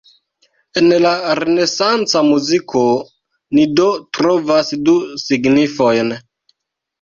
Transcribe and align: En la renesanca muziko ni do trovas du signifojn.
En 0.79 0.87
la 1.01 1.09
renesanca 1.39 2.23
muziko 2.29 2.81
ni 3.59 3.67
do 3.81 3.85
trovas 4.19 4.73
du 4.89 4.97
signifojn. 5.27 6.11